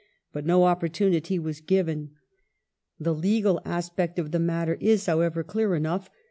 But 0.33 0.47
no 0.47 0.63
opportunity 0.63 1.37
was 1.37 1.61
given. 1.61 2.13
The 2.99 3.13
legal 3.13 3.61
aspect 3.65 4.17
of 4.17 4.31
the 4.31 4.39
matter 4.39 4.73
is, 4.81 5.05
however, 5.05 5.43
clear 5.43 5.75
enough. 5.75 6.09